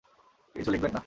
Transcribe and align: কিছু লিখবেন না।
কিছু 0.55 0.71
লিখবেন 0.71 0.91
না। 0.93 0.99